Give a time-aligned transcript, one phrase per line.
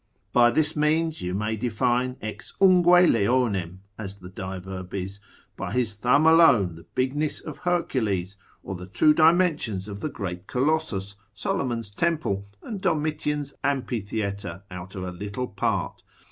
[0.33, 5.19] By this means you may define ex ungue leonem, as the diverb is,
[5.55, 10.47] by his thumb alone the bigness of Hercules, or the true dimensions of the great
[10.47, 16.01] Colossus, Solomon's temple, and Domitian's amphitheatre out of a little part.